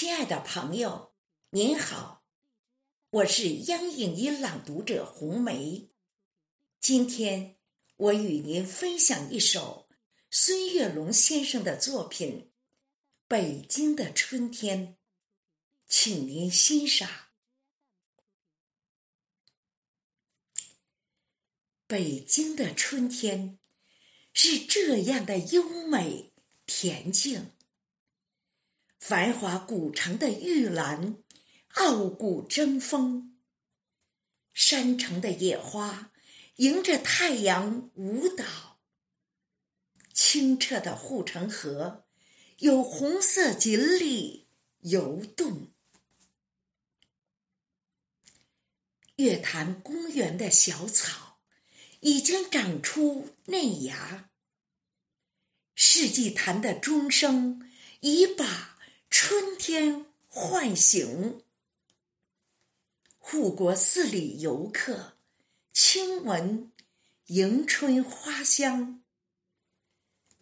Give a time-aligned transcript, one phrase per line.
[0.00, 1.12] 亲爱的朋友，
[1.50, 2.24] 您好，
[3.10, 5.90] 我是央影音朗读者红梅。
[6.80, 7.58] 今天
[7.96, 9.90] 我与您分享一首
[10.30, 12.46] 孙月龙先生的作品
[13.28, 14.88] 《北京的春天》，
[15.86, 17.06] 请您欣赏。
[21.86, 23.58] 北京的春天
[24.32, 26.32] 是这样的优美
[26.66, 27.52] 恬静。
[29.00, 31.16] 繁华古城的玉兰，
[31.72, 33.32] 傲骨争锋；
[34.52, 36.12] 山城的野花，
[36.56, 38.78] 迎着太阳舞蹈。
[40.12, 42.04] 清澈的护城河，
[42.58, 44.46] 有红色锦鲤
[44.80, 45.72] 游动。
[49.16, 51.40] 月坛公园的小草，
[52.00, 54.30] 已经长出嫩芽。
[55.74, 57.66] 世纪坛的钟声，
[58.00, 58.69] 已把。
[59.10, 61.42] 春天唤醒
[63.18, 65.14] 护国寺里游客，
[65.72, 66.70] 亲闻
[67.26, 69.02] 迎春花香。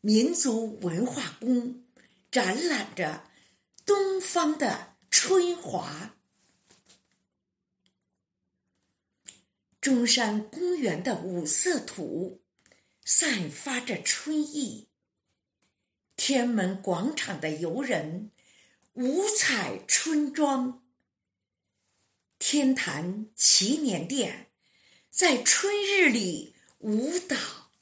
[0.00, 1.84] 民族文化宫
[2.30, 3.30] 展览着
[3.84, 6.16] 东方的春华。
[9.78, 12.42] 中山公园的五色土
[13.04, 14.88] 散发着春意。
[16.16, 18.30] 天安门广场的游人。
[18.94, 20.86] 五彩春装，
[22.38, 24.52] 天坛祈年殿
[25.10, 27.72] 在春日里舞蹈。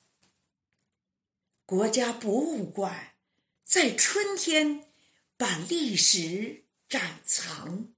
[1.66, 3.14] 国家博物馆
[3.62, 4.90] 在春天
[5.36, 7.92] 把历史展藏。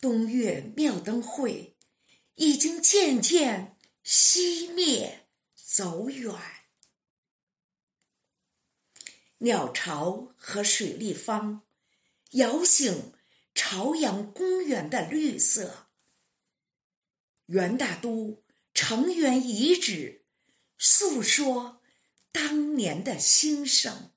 [0.00, 1.76] 东岳庙灯会
[2.34, 6.34] 已经渐渐熄灭走远。
[9.42, 11.62] 鸟巢和水立方，
[12.32, 13.14] 摇醒
[13.54, 15.88] 朝阳公园的绿色。
[17.46, 18.44] 元大都
[18.74, 20.26] 城垣遗址，
[20.76, 21.80] 诉说
[22.30, 24.12] 当年的兴盛。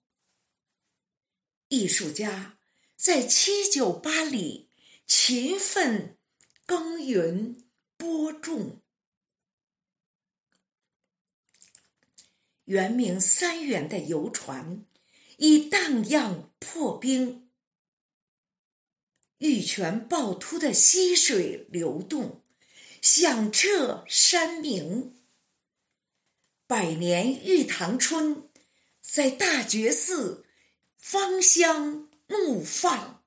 [1.69, 2.59] 艺术家
[2.97, 4.69] 在七九八里
[5.07, 6.17] 勤奋
[6.65, 7.65] 耕耘
[7.95, 8.81] 播种。
[12.65, 14.85] 圆明三元的游船。
[15.45, 17.49] 已荡漾破冰，
[19.39, 22.45] 玉泉趵突的溪水流动，
[23.01, 25.17] 响彻山明。
[26.65, 28.47] 百年玉堂春，
[29.01, 30.45] 在大觉寺
[30.95, 33.25] 芳香怒放。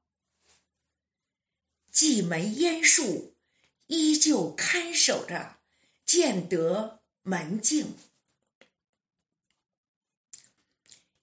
[1.93, 3.37] 蓟门烟树
[3.88, 5.59] 依旧看守着
[6.06, 7.94] 建德门径。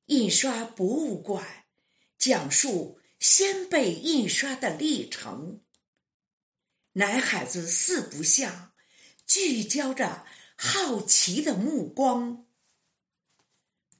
[0.07, 1.65] 印刷博物馆
[2.17, 5.61] 讲述先辈印刷的历程。
[6.93, 8.73] 男孩子四不像，
[9.25, 10.25] 聚焦着
[10.55, 12.45] 好奇的目光。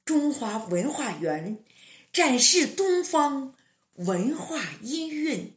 [0.04, 1.64] 中华文化园
[2.12, 3.56] 展示东方
[3.94, 5.56] 文化音韵。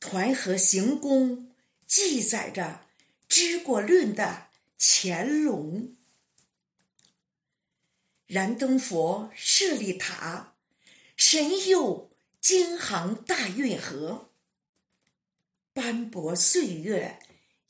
[0.00, 1.54] 团河行宫
[1.86, 2.86] 记载着
[3.28, 5.94] 治国论的乾隆。
[8.32, 10.54] 燃灯佛舍利塔，
[11.16, 12.10] 神佑
[12.40, 14.30] 京杭大运河。
[15.74, 17.18] 斑驳岁月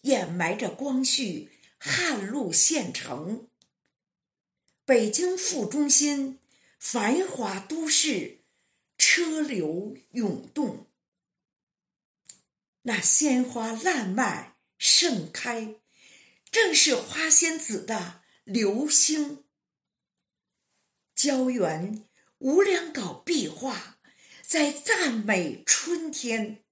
[0.03, 3.49] 掩埋着光绪汉路县城。
[4.85, 6.39] 北京副中心，
[6.79, 8.43] 繁华都市，
[8.97, 10.87] 车流涌动。
[12.83, 15.75] 那鲜花烂漫盛开，
[16.53, 19.42] 正是花仙子的流星。
[21.23, 22.05] 胶原
[22.39, 24.01] 无量稿壁画
[24.43, 26.65] 在赞美春天。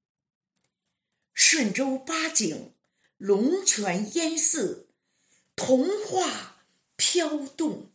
[1.32, 2.74] 顺州八景，
[3.16, 4.88] 龙泉烟寺，
[5.54, 6.64] 童话
[6.96, 7.92] 飘动。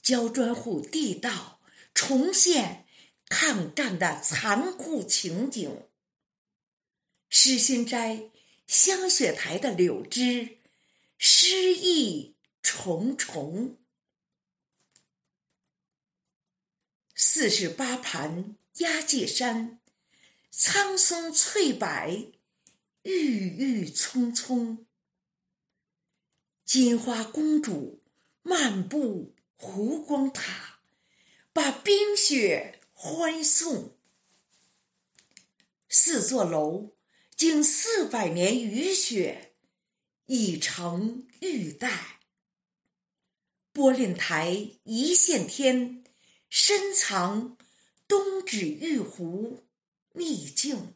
[0.00, 1.60] 焦砖户地道
[1.92, 2.86] 重现
[3.28, 5.88] 抗战的残酷情景。
[7.28, 8.30] 诗心斋
[8.66, 10.60] 香雪台的柳枝，
[11.18, 12.31] 诗意。
[12.62, 13.76] 重重，
[17.14, 19.80] 四十八盘压界山，
[20.50, 22.32] 苍松翠柏，
[23.02, 24.86] 郁郁葱葱。
[26.64, 28.02] 金花公主
[28.42, 30.80] 漫步湖光塔，
[31.52, 33.96] 把冰雪欢送。
[35.88, 36.94] 四座楼
[37.36, 39.52] 经四百年雨雪，
[40.26, 42.21] 已成玉带。
[43.72, 46.04] 柏林台一线天，
[46.50, 47.56] 深藏
[48.06, 49.64] 东指玉壶
[50.12, 50.94] 秘境。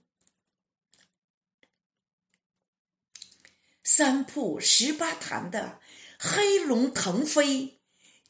[3.82, 5.80] 三瀑十八潭的
[6.18, 7.80] 黑龙腾飞，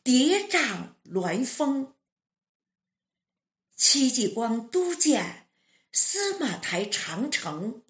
[0.05, 1.95] 叠嶂峦峰；
[3.75, 5.49] 戚继光督建
[5.91, 7.83] 司马台长城，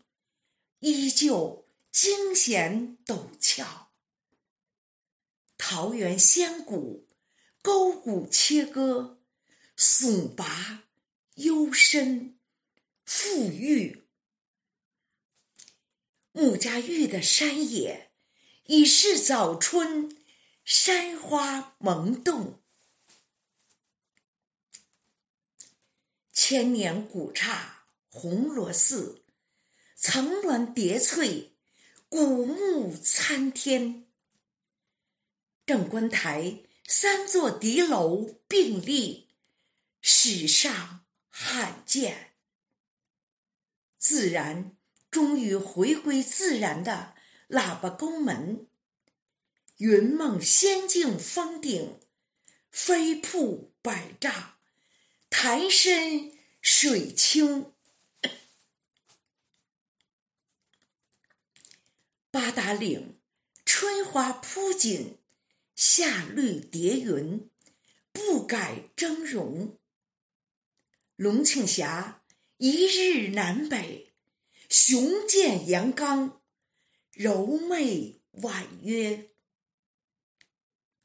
[0.78, 3.85] 依旧惊险陡峭。
[5.68, 7.08] 桃源仙谷，
[7.60, 9.18] 沟谷切割，
[9.76, 10.84] 耸拔
[11.34, 12.38] 幽深，
[13.04, 14.06] 富郁。
[16.30, 18.12] 穆家峪的山野
[18.66, 20.16] 已是早春，
[20.64, 22.62] 山花萌动。
[26.32, 29.24] 千年古刹红螺寺，
[29.96, 31.56] 层峦叠翠，
[32.08, 34.05] 古木参天。
[35.66, 39.34] 正观台三座敌楼并立，
[40.00, 42.32] 史上罕见。
[43.98, 44.72] 自然。
[45.08, 47.14] 终于回归自然的
[47.48, 48.66] 喇叭沟门，
[49.78, 51.98] 云梦仙境峰顶，
[52.70, 54.58] 飞瀑百丈，
[55.30, 57.72] 潭深水清。
[62.30, 63.18] 八达岭
[63.64, 65.18] 春花铺锦，
[65.76, 67.50] 夏绿叠云，
[68.10, 69.76] 不改峥嵘。
[71.16, 72.24] 龙庆峡
[72.56, 74.14] 一日南北。
[74.70, 76.40] 雄健阳刚，
[77.12, 79.30] 柔媚婉约。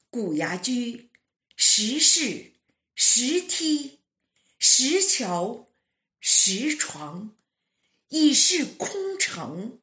[0.09, 1.11] 古崖居，
[1.57, 2.53] 石室、
[2.95, 3.99] 石梯、
[4.57, 5.69] 石桥、
[6.21, 7.37] 石床，
[8.07, 9.81] 已是空城。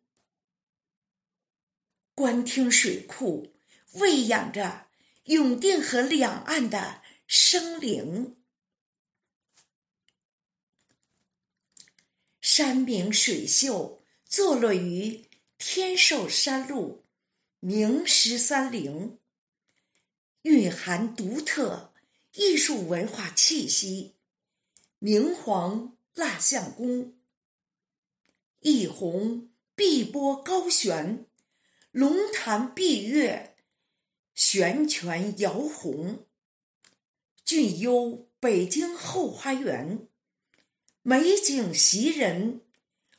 [2.14, 3.57] 官厅水库
[3.92, 4.88] 喂养着
[5.24, 8.36] 永定河两岸的生灵。
[12.40, 15.24] 山明水秀，坐落于
[15.58, 17.04] 天寿山路
[17.60, 19.18] 明十三陵，
[20.42, 21.92] 蕴含独特
[22.34, 24.16] 艺术文化气息。
[24.98, 27.14] 明皇蜡像宫，
[28.60, 31.26] 一泓碧波高悬，
[31.92, 33.47] 龙潭碧月，
[34.38, 36.24] 悬泉摇红。
[37.44, 40.06] 俊幽北京后花园。
[41.02, 42.64] 美景袭人，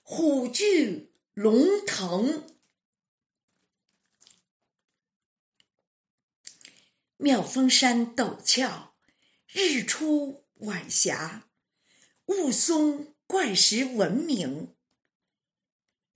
[0.02, 2.48] 虎踞龙腾。
[7.18, 8.96] 妙峰山陡峭，
[9.52, 11.50] 日出晚霞，
[12.28, 14.74] 雾凇怪石闻名。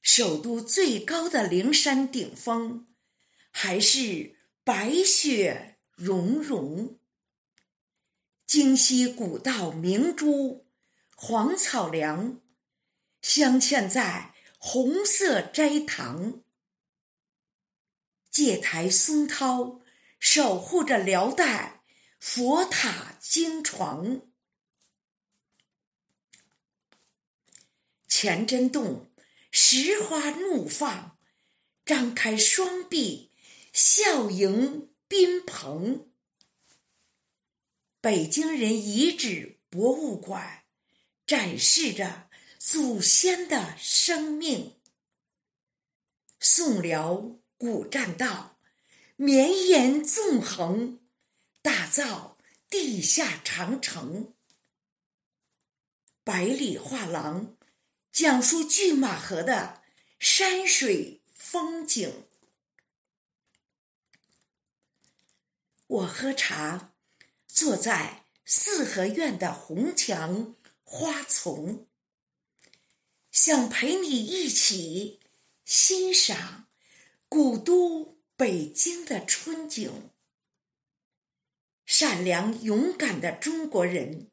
[0.01, 2.87] 首都最高的灵山顶峰，
[3.51, 6.97] 还是白雪融融。
[8.45, 10.65] 京西古道明珠。
[11.15, 12.41] 黄草梁
[13.21, 16.41] 镶嵌在红色斋堂，
[18.29, 19.81] 戒台松涛
[20.19, 21.83] 守护着辽代
[22.19, 24.21] 佛塔经床，
[28.09, 29.11] 乾真洞
[29.51, 31.17] 石花怒放，
[31.85, 33.32] 张开双臂
[33.73, 36.11] 笑迎宾朋。
[37.99, 40.63] 北京人遗址博物馆。
[41.25, 44.75] 展示着祖先的生命。
[46.39, 48.59] 宋辽古栈道
[49.15, 50.99] 绵延纵横，
[51.61, 52.37] 打造
[52.69, 54.35] 地下长城。
[56.25, 57.57] 百里画廊
[58.11, 59.81] 讲述拒马河的
[60.19, 62.27] 山水风景。
[65.93, 66.95] 我喝茶，
[67.47, 70.55] 坐在四合院的红墙。
[70.85, 71.87] 花丛，
[73.31, 75.19] 想陪你一起
[75.65, 76.67] 欣赏
[77.27, 80.11] 古都北京的春景。
[81.85, 84.29] 善良勇敢的中国人，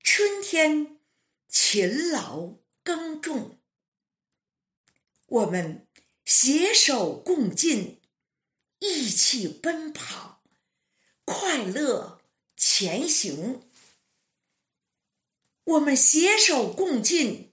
[0.00, 0.98] 春天
[1.48, 3.60] 勤劳耕种，
[5.26, 5.86] 我们
[6.24, 8.00] 携手共进，
[8.80, 10.33] 一起奔跑，
[11.24, 12.20] 快乐
[12.56, 13.62] 前行。
[15.64, 17.52] 我们携手共进，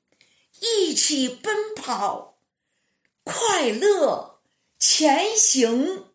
[0.60, 2.38] 一起奔跑，
[3.24, 4.42] 快乐
[4.78, 6.11] 前行。